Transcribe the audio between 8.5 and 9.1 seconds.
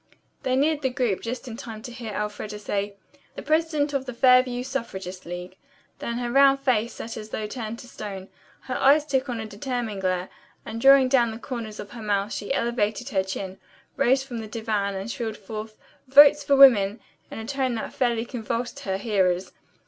Her eyes